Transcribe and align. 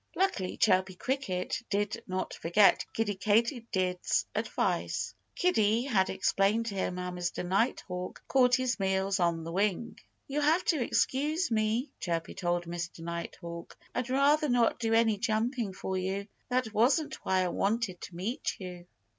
Luckily 0.15 0.57
Chirpy 0.57 0.95
Cricket 0.95 1.61
did 1.69 2.01
not 2.07 2.33
forget 2.33 2.87
Kiddie 2.91 3.13
Katydid's 3.17 4.25
advice. 4.33 5.13
Kiddie 5.35 5.83
had 5.83 6.09
explained 6.09 6.65
to 6.65 6.73
him 6.73 6.97
how 6.97 7.11
Mr. 7.11 7.45
Nighthawk 7.47 8.19
caught 8.27 8.55
his 8.55 8.79
meals 8.79 9.19
on 9.19 9.43
the 9.43 9.51
wing. 9.51 9.99
"You'll 10.27 10.41
have 10.41 10.65
to 10.65 10.81
excuse 10.81 11.51
me," 11.51 11.91
Chirpy 11.99 12.33
told 12.33 12.65
Mr. 12.65 13.01
Nighthawk. 13.01 13.77
"I'd 13.93 14.09
rather 14.09 14.49
not 14.49 14.79
do 14.79 14.95
any 14.95 15.19
jumping 15.19 15.71
for 15.71 15.95
you. 15.95 16.27
That 16.49 16.73
wasn't 16.73 17.23
why 17.23 17.43
I 17.43 17.49
wanted 17.49 18.01
to 18.01 18.15
meet 18.15 18.55
you." 18.59 18.87